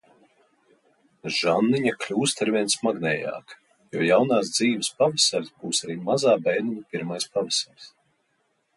[1.39, 3.59] Žanniņa kļūst aizvien smagnējāka,
[3.97, 7.91] jo jaunās dzīves pavasaris būs arī mazā bērniņa pirmais pavasaris.